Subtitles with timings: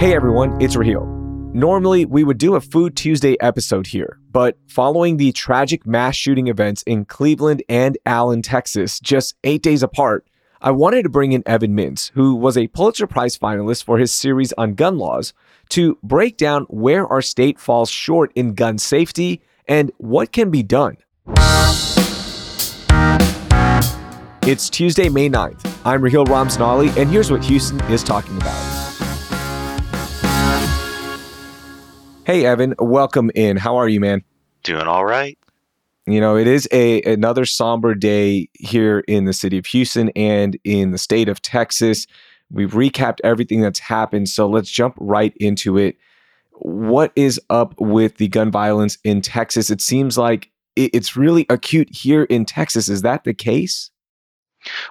[0.00, 1.04] Hey everyone, it's Raheel.
[1.52, 6.46] Normally, we would do a Food Tuesday episode here, but following the tragic mass shooting
[6.46, 10.26] events in Cleveland and Allen, Texas, just eight days apart,
[10.62, 14.10] I wanted to bring in Evan Mintz, who was a Pulitzer Prize finalist for his
[14.10, 15.34] series on gun laws,
[15.68, 20.62] to break down where our state falls short in gun safety and what can be
[20.62, 20.96] done.
[24.46, 25.70] It's Tuesday, May 9th.
[25.84, 28.79] I'm Raheel Ramzanali, and here's what Houston is talking about.
[32.30, 33.56] Hey, Evan, welcome in.
[33.56, 34.22] How are you, man?
[34.62, 35.36] Doing all right.
[36.06, 40.56] You know, it is a another somber day here in the city of Houston and
[40.62, 42.06] in the state of Texas.
[42.48, 45.96] We've recapped everything that's happened, so let's jump right into it.
[46.52, 49.68] What is up with the gun violence in Texas?
[49.68, 52.88] It seems like it's really acute here in Texas.
[52.88, 53.90] Is that the case?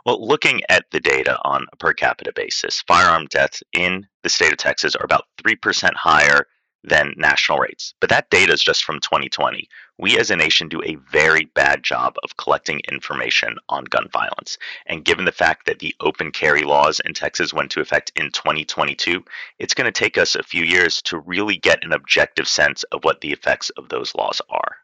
[0.06, 4.52] Well, looking at the data on a per capita basis, firearm deaths in the state
[4.52, 6.46] of Texas are about 3% higher
[6.84, 7.94] than national rates.
[8.00, 9.68] But that data is just from 2020.
[9.98, 14.58] We as a nation do a very bad job of collecting information on gun violence.
[14.86, 18.32] And given the fact that the open carry laws in Texas went into effect in
[18.32, 19.24] 2022,
[19.60, 23.04] it's going to take us a few years to really get an objective sense of
[23.04, 24.78] what the effects of those laws are.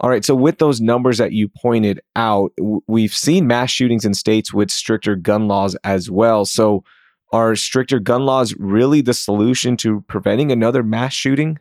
[0.00, 0.24] All right.
[0.24, 2.52] So, with those numbers that you pointed out,
[2.86, 6.44] we've seen mass shootings in states with stricter gun laws as well.
[6.44, 6.84] So,
[7.32, 11.58] are stricter gun laws really the solution to preventing another mass shooting?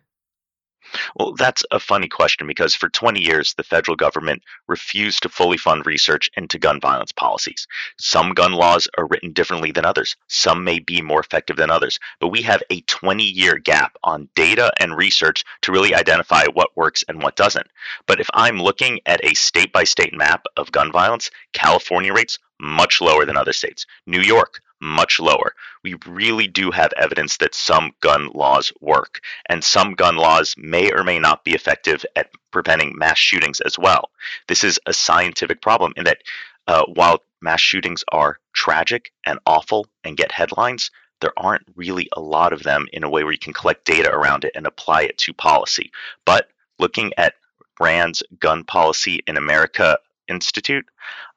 [1.15, 5.57] Well, that's a funny question because for 20 years, the federal government refused to fully
[5.57, 7.67] fund research into gun violence policies.
[7.99, 10.15] Some gun laws are written differently than others.
[10.27, 11.99] Some may be more effective than others.
[12.19, 16.75] But we have a 20 year gap on data and research to really identify what
[16.77, 17.67] works and what doesn't.
[18.05, 22.39] But if I'm looking at a state by state map of gun violence, California rates
[22.59, 23.85] much lower than other states.
[24.07, 25.53] New York, much lower.
[25.83, 30.91] We really do have evidence that some gun laws work, and some gun laws may
[30.91, 34.11] or may not be effective at preventing mass shootings as well.
[34.47, 36.19] This is a scientific problem in that
[36.67, 40.91] uh, while mass shootings are tragic and awful and get headlines,
[41.21, 44.11] there aren't really a lot of them in a way where you can collect data
[44.11, 45.91] around it and apply it to policy.
[46.25, 47.35] But looking at
[47.79, 50.85] Rand's Gun Policy in America Institute,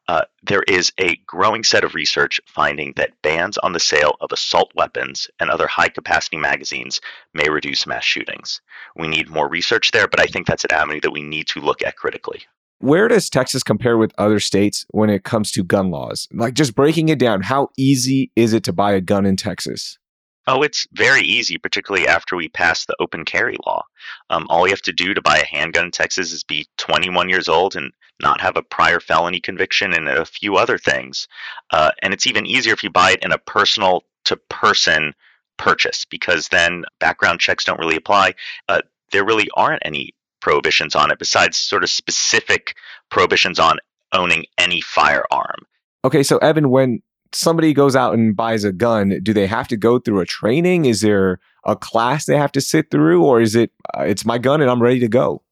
[0.08, 4.32] uh, there is a growing set of research finding that bans on the sale of
[4.32, 7.00] assault weapons and other high capacity magazines
[7.32, 8.60] may reduce mass shootings.
[8.96, 11.60] We need more research there, but I think that's an avenue that we need to
[11.60, 12.42] look at critically.
[12.80, 16.26] Where does Texas compare with other states when it comes to gun laws?
[16.32, 19.98] Like just breaking it down, how easy is it to buy a gun in Texas?
[20.46, 23.84] Oh, it's very easy, particularly after we passed the open carry law.
[24.30, 27.28] Um, all you have to do to buy a handgun in Texas is be 21
[27.28, 31.28] years old and not have a prior felony conviction and a few other things.
[31.72, 35.14] Uh, and it's even easier if you buy it in a personal to person
[35.56, 38.34] purchase because then background checks don't really apply.
[38.68, 38.80] Uh,
[39.12, 42.74] there really aren't any prohibitions on it besides sort of specific
[43.10, 43.78] prohibitions on
[44.12, 45.66] owning any firearm.
[46.04, 49.76] Okay, so Evan, when somebody goes out and buys a gun, do they have to
[49.76, 50.84] go through a training?
[50.84, 54.38] Is there a class they have to sit through, or is it uh, it's my
[54.38, 55.42] gun and I'm ready to go?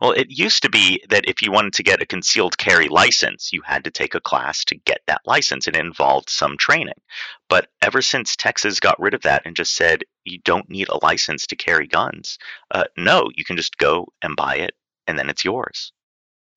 [0.00, 3.52] Well, it used to be that if you wanted to get a concealed carry license,
[3.52, 5.66] you had to take a class to get that license.
[5.66, 7.00] It involved some training.
[7.48, 11.04] But ever since Texas got rid of that and just said you don't need a
[11.04, 12.38] license to carry guns,
[12.70, 14.74] uh, no, you can just go and buy it
[15.06, 15.92] and then it's yours.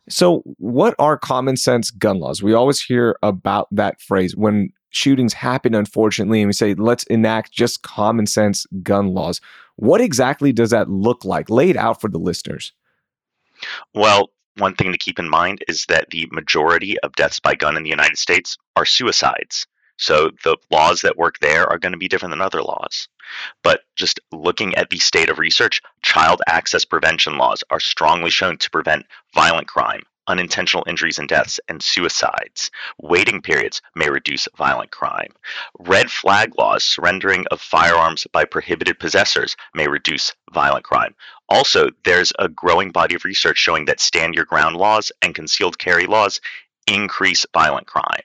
[0.09, 2.41] So, what are common sense gun laws?
[2.41, 7.51] We always hear about that phrase when shootings happen, unfortunately, and we say, let's enact
[7.51, 9.41] just common sense gun laws.
[9.75, 11.49] What exactly does that look like?
[11.49, 12.73] Lay it out for the listeners.
[13.93, 17.77] Well, one thing to keep in mind is that the majority of deaths by gun
[17.77, 19.67] in the United States are suicides.
[19.97, 23.07] So the laws that work there are going to be different than other laws.
[23.63, 28.57] But just looking at the state of research, child access prevention laws are strongly shown
[28.59, 32.71] to prevent violent crime, unintentional injuries and deaths, and suicides.
[33.01, 35.31] Waiting periods may reduce violent crime.
[35.79, 41.15] Red flag laws, surrendering of firearms by prohibited possessors, may reduce violent crime.
[41.49, 45.77] Also, there's a growing body of research showing that stand your ground laws and concealed
[45.77, 46.39] carry laws
[46.87, 48.23] increase violent crime.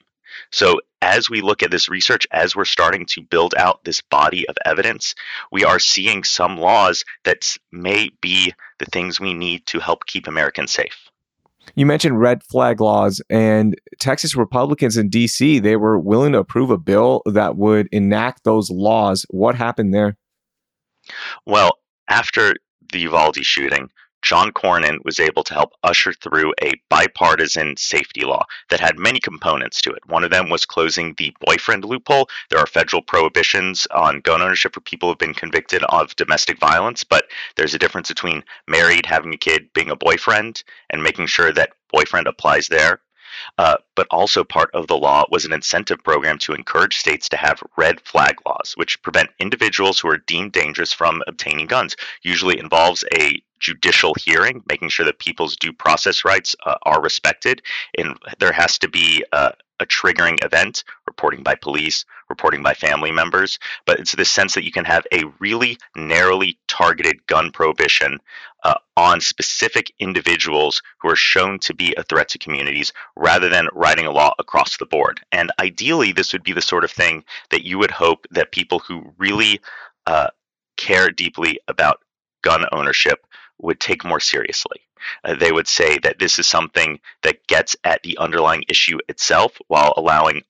[0.50, 4.48] So, as we look at this research, as we're starting to build out this body
[4.48, 5.14] of evidence,
[5.50, 10.26] we are seeing some laws that may be the things we need to help keep
[10.26, 11.10] Americans safe.
[11.74, 15.58] You mentioned red flag laws, and Texas Republicans in D.C.
[15.58, 19.26] they were willing to approve a bill that would enact those laws.
[19.30, 20.16] What happened there?
[21.46, 21.78] Well,
[22.08, 22.54] after
[22.92, 23.90] the Uvalde shooting,
[24.22, 29.20] John Cornyn was able to help usher through a bipartisan safety law that had many
[29.20, 30.06] components to it.
[30.06, 32.28] One of them was closing the boyfriend loophole.
[32.48, 36.58] There are federal prohibitions on gun ownership for people who have been convicted of domestic
[36.58, 37.24] violence, but
[37.56, 41.72] there's a difference between married, having a kid, being a boyfriend, and making sure that
[41.90, 43.00] boyfriend applies there.
[43.58, 47.36] Uh, but also part of the law was an incentive program to encourage states to
[47.36, 51.96] have red flag laws, which prevent individuals who are deemed dangerous from obtaining guns.
[52.22, 57.62] Usually involves a judicial hearing, making sure that people's due process rights uh, are respected.
[57.96, 59.24] And there has to be
[59.82, 63.58] a triggering event, reporting by police, reporting by family members.
[63.84, 68.18] But it's the sense that you can have a really narrowly targeted gun prohibition
[68.64, 73.68] uh, on specific individuals who are shown to be a threat to communities rather than
[73.72, 75.20] writing a law across the board.
[75.32, 78.78] And ideally, this would be the sort of thing that you would hope that people
[78.78, 79.60] who really
[80.06, 80.28] uh,
[80.76, 82.00] care deeply about
[82.42, 83.26] gun ownership
[83.62, 84.80] would take more seriously.
[85.24, 89.58] Uh, they would say that this is something that gets at the underlying issue itself
[89.68, 90.42] while allowing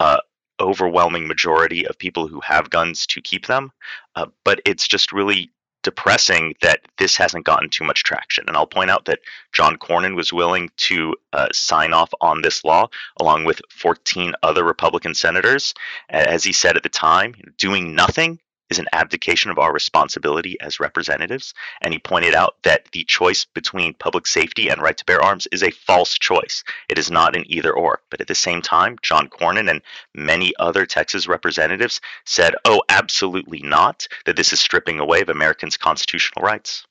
[0.00, 0.18] uh,
[0.60, 3.70] overwhelming majority of people who have guns to keep them.
[4.14, 5.50] Uh, but it's just really
[5.84, 8.44] depressing that this hasn't gotten too much traction.
[8.48, 9.20] And I'll point out that
[9.52, 12.88] John Cornyn was willing to uh, sign off on this law
[13.20, 15.74] along with 14 other Republican senators.
[16.08, 20.80] As he said at the time, doing nothing is an abdication of our responsibility as
[20.80, 21.54] representatives.
[21.80, 25.46] And he pointed out that the choice between public safety and right to bear arms
[25.52, 26.64] is a false choice.
[26.88, 28.00] It is not an either or.
[28.10, 29.82] But at the same time, John Cornyn and
[30.14, 35.76] many other Texas representatives said, oh, absolutely not, that this is stripping away of Americans'
[35.76, 36.84] constitutional rights.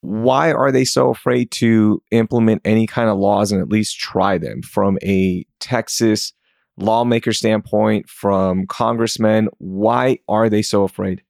[0.00, 4.38] Why are they so afraid to implement any kind of laws and at least try
[4.38, 6.32] them from a Texas
[6.78, 9.48] lawmaker standpoint, from congressmen?
[9.58, 11.22] Why are they so afraid?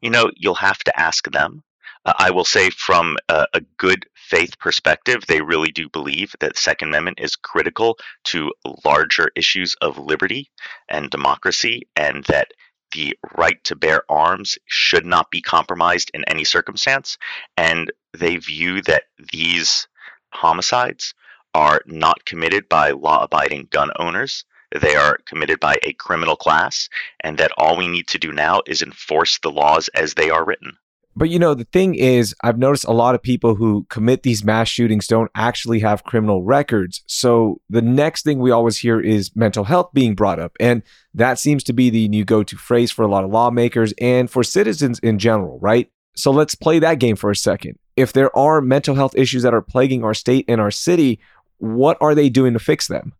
[0.00, 1.62] You know, you'll have to ask them.
[2.04, 6.56] Uh, I will say, from a, a, good faith perspective, they really do believe that
[6.56, 8.52] Second Amendment is critical to
[8.84, 10.50] larger issues of liberty
[10.88, 12.52] and democracy, and that
[12.92, 17.18] the right to bear arms should not be compromised in any circumstance.
[17.56, 19.88] And they view that these
[20.32, 21.12] homicides
[21.56, 24.44] are not committed by law abiding gun owners.
[24.78, 28.60] They are committed by a criminal class, and that all we need to do now
[28.66, 30.76] is enforce the laws as they are written.
[31.18, 34.44] But you know, the thing is, I've noticed a lot of people who commit these
[34.44, 37.02] mass shootings don't actually have criminal records.
[37.06, 40.52] So the next thing we always hear is mental health being brought up.
[40.60, 40.82] And
[41.14, 44.30] that seems to be the new go to phrase for a lot of lawmakers and
[44.30, 45.90] for citizens in general, right?
[46.16, 47.78] So let's play that game for a second.
[47.94, 51.20] If there are mental health issues that are plaguing our state and our city,
[51.58, 53.12] what are they doing to fix them?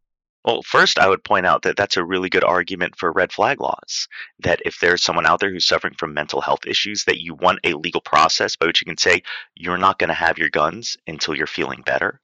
[0.46, 3.60] Well, first, I would point out that that's a really good argument for red flag
[3.60, 4.06] laws.
[4.38, 7.58] That if there's someone out there who's suffering from mental health issues, that you want
[7.64, 9.22] a legal process by which you can say
[9.56, 12.20] you're not going to have your guns until you're feeling better.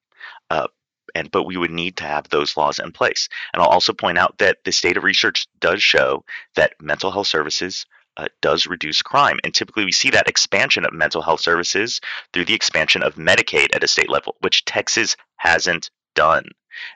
[0.50, 0.68] Uh,
[1.16, 3.28] and but we would need to have those laws in place.
[3.52, 6.24] And I'll also point out that the state of research does show
[6.54, 7.86] that mental health services
[8.16, 9.40] uh, does reduce crime.
[9.42, 12.00] And typically we see that expansion of mental health services
[12.32, 16.44] through the expansion of Medicaid at a state level, which Texas hasn't done.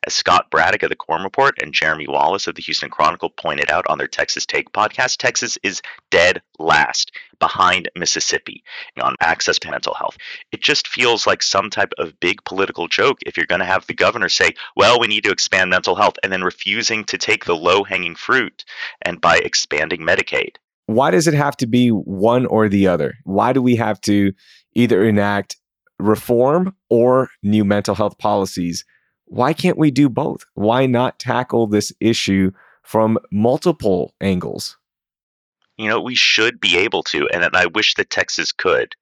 [0.06, 3.70] As Scott Braddock of the Quorum Report and Jeremy Wallace of the Houston Chronicle pointed
[3.70, 8.64] out on their Texas Take podcast, Texas is dead last behind Mississippi
[9.00, 10.16] on access to mental health.
[10.50, 13.86] It just feels like some type of big political joke if you're going to have
[13.86, 17.44] the governor say, well, we need to expand mental health, and then refusing to take
[17.44, 18.64] the low hanging fruit
[19.02, 20.56] and by expanding Medicaid.
[20.86, 23.14] Why does it have to be one or the other?
[23.24, 24.32] Why do we have to
[24.74, 25.56] either enact
[25.98, 28.84] reform or new mental health policies?
[29.26, 30.44] Why can't we do both?
[30.54, 32.52] Why not tackle this issue
[32.82, 34.76] from multiple angles?
[35.76, 38.94] You know, we should be able to, and I wish that Texas could.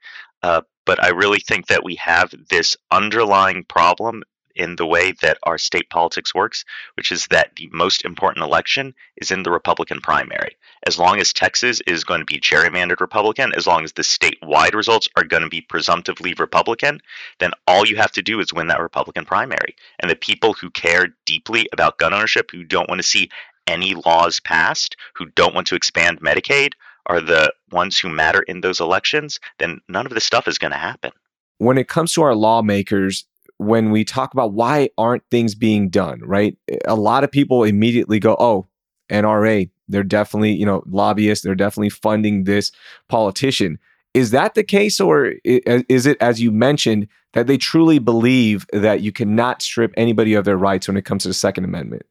[0.43, 4.23] Uh, but I really think that we have this underlying problem
[4.57, 6.65] in the way that our state politics works,
[6.97, 10.57] which is that the most important election is in the Republican primary.
[10.87, 14.75] As long as Texas is going to be gerrymandered Republican, as long as the statewide
[14.75, 17.01] results are going to be presumptively Republican,
[17.39, 19.75] then all you have to do is win that Republican primary.
[20.01, 23.31] And the people who care deeply about gun ownership, who don't want to see
[23.67, 26.75] any laws passed, who don't want to expand Medicaid,
[27.07, 30.71] are the ones who matter in those elections, then none of this stuff is going
[30.71, 31.13] to happen.
[31.59, 33.27] When it comes to our lawmakers,
[33.59, 36.57] when we talk about why aren't things being done, right?
[36.87, 38.67] A lot of people immediately go, oh,
[39.11, 42.73] NRA, they're definitely, you know, lobbyists, they're definitely funding this
[43.09, 43.79] politician.
[44.15, 48.67] Is that the case, or uh, is it, as you mentioned, that they truly believe
[48.73, 52.07] that you cannot strip anybody of their rights when it comes to the Second Amendment?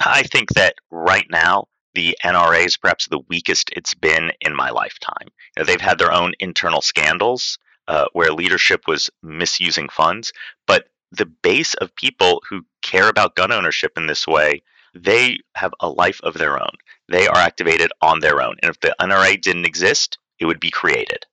[0.00, 4.70] I think that right now, the NRA is perhaps the weakest it's been in my
[4.70, 5.28] lifetime.
[5.56, 10.32] You know, they've had their own internal scandals, uh, where leadership was misusing funds.
[10.66, 14.62] But the base of people who care about gun ownership in this way,
[14.94, 16.72] they have a life of their own.
[17.08, 18.56] They are activated on their own.
[18.62, 21.26] And if the NRA didn't exist, it would be created.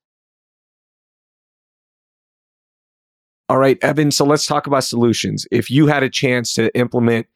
[3.48, 4.10] All right, Evan.
[4.10, 5.46] So let's talk about solutions.
[5.50, 7.26] If you had a chance to implement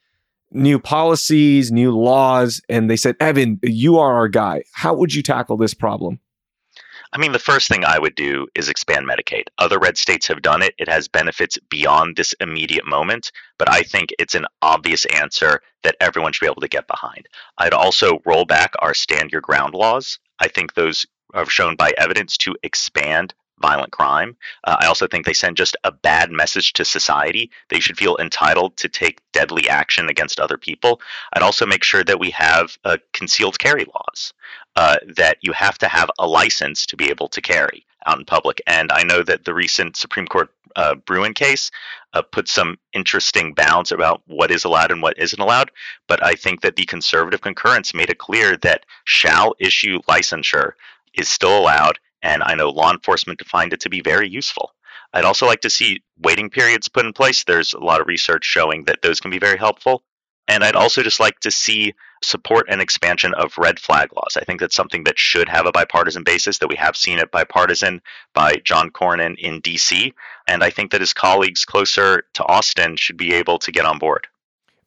[0.50, 5.22] new policies, new laws, and they said, Evan, you are our guy, how would you
[5.22, 6.20] tackle this problem?
[7.12, 9.44] I mean, the first thing I would do is expand Medicaid.
[9.58, 10.74] Other red states have done it.
[10.78, 15.96] It has benefits beyond this immediate moment, but I think it's an obvious answer that
[16.00, 17.26] everyone should be able to get behind.
[17.56, 20.18] I'd also roll back our stand your ground laws.
[20.38, 24.36] I think those are shown by evidence to expand violent crime.
[24.64, 27.50] Uh, I also think they send just a bad message to society.
[27.68, 31.00] They should feel entitled to take deadly action against other people.
[31.32, 34.32] I'd also make sure that we have uh, concealed carry laws,
[34.76, 38.24] uh, that you have to have a license to be able to carry out in
[38.24, 38.60] public.
[38.66, 41.70] And I know that the recent Supreme Court uh, Bruen case
[42.14, 45.70] uh, put some interesting bounds about what is allowed and what isn't allowed.
[46.06, 50.72] But I think that the conservative concurrence made it clear that shall issue licensure
[51.14, 54.72] is still allowed and I know law enforcement defined it to be very useful.
[55.12, 57.44] I'd also like to see waiting periods put in place.
[57.44, 60.02] There's a lot of research showing that those can be very helpful.
[60.48, 61.94] And I'd also just like to see
[62.24, 64.36] support and expansion of red flag laws.
[64.36, 67.30] I think that's something that should have a bipartisan basis, that we have seen it
[67.30, 68.00] bipartisan
[68.34, 70.12] by John Cornyn in DC.
[70.46, 73.98] And I think that his colleagues closer to Austin should be able to get on
[73.98, 74.26] board.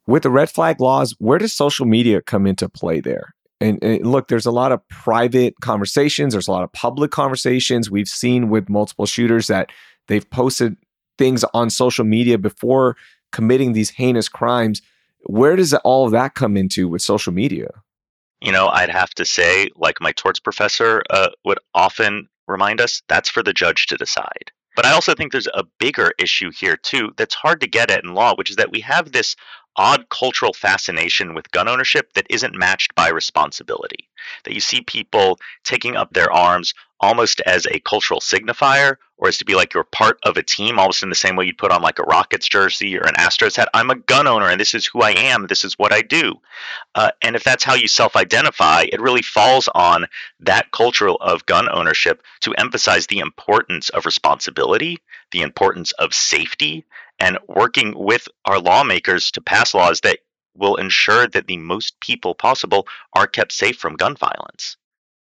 [0.08, 3.36] With the red flag laws, where does social media come into play there?
[3.62, 6.34] And, and, look, there's a lot of private conversations.
[6.34, 7.92] There's a lot of public conversations.
[7.92, 9.70] We've seen with multiple shooters that
[10.08, 10.76] they've posted
[11.18, 12.98] things on social media before
[13.32, 14.82] committing these heinous crimes.
[15.26, 17.70] Where does all of that come into with social media?
[18.42, 23.04] You know, I'd have to say, like my torts professor uh, would often remind us,
[23.08, 24.52] that's for the judge to decide.
[24.76, 28.04] But I also think there's a bigger issue here, too, that's hard to get at
[28.04, 29.36] in law, which is that we have this
[29.76, 34.08] odd cultural fascination with gun ownership that isn't matched by responsibility.
[34.44, 39.38] That you see people taking up their arms almost as a cultural signifier or as
[39.38, 41.72] to be like you're part of a team, almost in the same way you'd put
[41.72, 43.70] on like a Rockets jersey or an Astros hat.
[43.74, 45.48] I'm a gun owner and this is who I am.
[45.48, 46.36] This is what I do.
[46.96, 50.08] Uh, and if that's how you self identify, it really falls on
[50.40, 54.98] that culture of gun ownership to emphasize the importance of responsibility,
[55.32, 56.86] the importance of safety,
[57.20, 60.20] and working with our lawmakers to pass laws that
[60.56, 64.78] will ensure that the most people possible are kept safe from gun violence.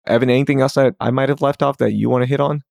[0.08, 2.64] Evan, anything else that I might have left off that you want to hit on?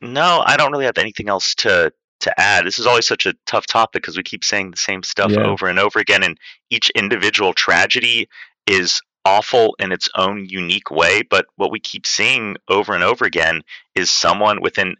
[0.00, 2.64] No, I don't really have anything else to to add.
[2.64, 5.42] This is always such a tough topic because we keep saying the same stuff yeah.
[5.42, 6.38] over and over again, and
[6.70, 8.28] each individual tragedy
[8.66, 11.22] is awful in its own unique way.
[11.22, 13.62] But what we keep seeing over and over again
[13.94, 14.96] is someone with an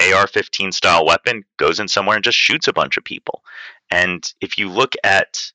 [0.00, 3.42] AR-15 style weapon goes in somewhere and just shoots a bunch of people.
[3.90, 5.52] And if you look at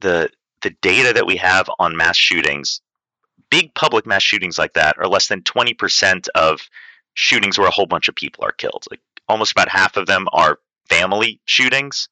[0.00, 0.30] the
[0.62, 2.80] the data that we have on mass shootings,
[3.52, 6.62] big public mass shootings like that are less than 20% of
[7.12, 8.86] shootings where a whole bunch of people are killed.
[8.90, 12.08] Like almost about half of them are family shootings.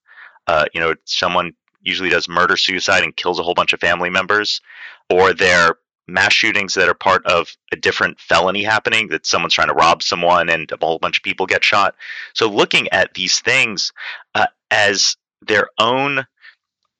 [0.46, 4.10] Uh, you know, someone usually does murder suicide and kills a whole bunch of family
[4.10, 4.60] members,
[5.08, 9.68] or they're mass shootings that are part of a different felony happening that someone's trying
[9.68, 11.94] to rob someone and a whole bunch of people get shot.
[12.34, 13.92] So looking at these things
[14.34, 16.26] uh, as their own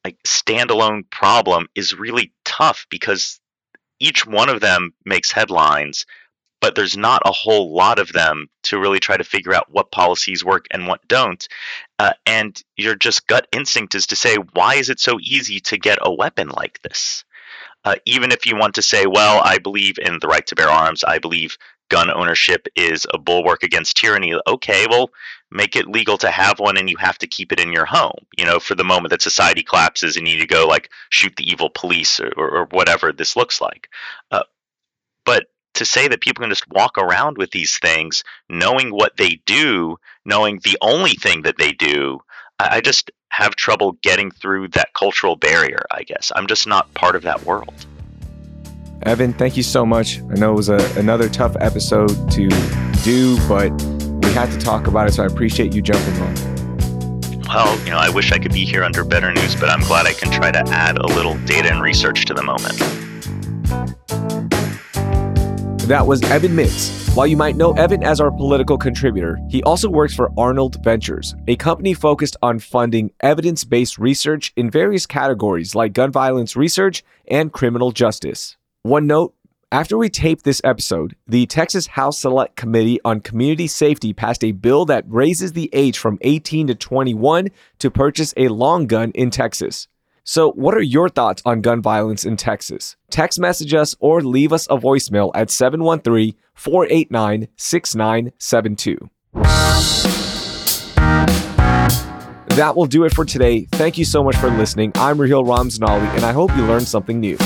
[0.05, 3.40] like standalone problem is really tough because
[4.01, 6.07] each one of them makes headlines
[6.61, 9.91] but there's not a whole lot of them to really try to figure out what
[9.91, 11.49] policies work and what don't.
[11.99, 15.79] Uh, and your just gut instinct is to say, why is it so easy to
[15.79, 17.25] get a weapon like this?
[17.85, 20.69] uh, even if you want to say, well, I believe in the right to bear
[20.69, 21.57] arms, I believe
[21.89, 24.35] gun ownership is a bulwark against tyranny.
[24.47, 25.11] Okay, well,
[25.51, 28.25] make it legal to have one and you have to keep it in your home,
[28.39, 31.35] you know, for the moment that society collapses and you need to go like shoot
[31.37, 33.89] the evil police or, or, or whatever this looks like.
[34.31, 34.45] Uh,
[35.25, 39.41] but to say that people can just walk around with these things knowing what they
[39.47, 42.21] do, knowing the only thing that they do,
[42.59, 46.31] I just have trouble getting through that cultural barrier, I guess.
[46.35, 47.87] I'm just not part of that world.
[49.03, 50.21] Evan, thank you so much.
[50.21, 52.49] I know it was a, another tough episode to
[53.03, 53.71] do, but
[54.31, 56.35] we had to talk about it, so I appreciate you jumping on.
[57.49, 60.07] Well, you know, I wish I could be here under better news, but I'm glad
[60.07, 62.79] I can try to add a little data and research to the moment.
[65.89, 69.91] That was Evan Mintz, while you might know Evan as our political contributor, he also
[69.91, 75.75] works for Arnold Ventures, a company focused on funding evidence based research in various categories
[75.75, 78.57] like gun violence research and criminal justice.
[78.83, 79.35] One note
[79.73, 84.51] after we taped this episode, the Texas House Select Committee on Community Safety passed a
[84.51, 89.31] bill that raises the age from 18 to 21 to purchase a long gun in
[89.31, 89.87] Texas.
[90.25, 92.97] So, what are your thoughts on gun violence in Texas?
[93.11, 99.09] Text message us or leave us a voicemail at 713 489 6972.
[102.57, 103.69] That will do it for today.
[103.73, 104.91] Thank you so much for listening.
[104.97, 107.39] I'm Raheel Ramzanali, and I hope you learned something new.